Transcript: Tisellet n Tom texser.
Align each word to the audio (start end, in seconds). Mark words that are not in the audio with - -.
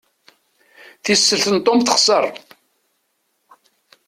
Tisellet 1.03 1.47
n 1.55 1.57
Tom 1.65 1.79
texser. 1.87 2.25